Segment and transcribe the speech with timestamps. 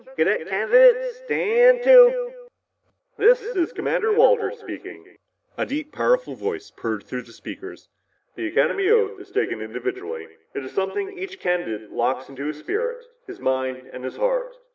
[0.15, 2.31] _Cadet candidates Staaaaannnnd TO!"
[3.17, 5.17] "This is Commander Walters speaking!"
[5.59, 7.75] A deep, powerful voice purred through the speaker.
[8.33, 10.27] "The Academy oath is taken individually.
[10.55, 14.57] "It is something each candidate locks in his spirit, his mind and his heart.